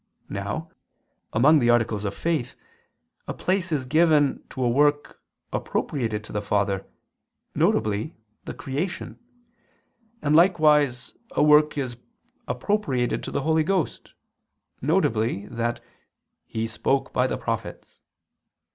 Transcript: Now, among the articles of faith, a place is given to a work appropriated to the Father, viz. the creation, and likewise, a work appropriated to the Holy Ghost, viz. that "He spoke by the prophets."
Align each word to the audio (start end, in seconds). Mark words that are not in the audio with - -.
Now, 0.29 0.71
among 1.31 1.59
the 1.59 1.69
articles 1.69 2.05
of 2.05 2.15
faith, 2.15 2.55
a 3.27 3.35
place 3.35 3.71
is 3.71 3.85
given 3.85 4.41
to 4.49 4.63
a 4.63 4.67
work 4.67 5.21
appropriated 5.53 6.23
to 6.23 6.31
the 6.31 6.41
Father, 6.41 6.87
viz. 7.53 8.09
the 8.45 8.53
creation, 8.55 9.19
and 10.23 10.35
likewise, 10.35 11.13
a 11.33 11.43
work 11.43 11.75
appropriated 12.47 13.21
to 13.25 13.29
the 13.29 13.41
Holy 13.41 13.63
Ghost, 13.63 14.15
viz. 14.81 15.49
that 15.51 15.81
"He 16.47 16.65
spoke 16.65 17.13
by 17.13 17.27
the 17.27 17.37
prophets." 17.37 18.01